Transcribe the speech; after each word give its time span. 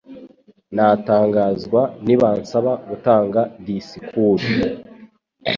Natangazwa 0.75 1.81
nibansaba 2.05 2.71
gutanga 2.87 3.41
disikuru. 3.65 4.45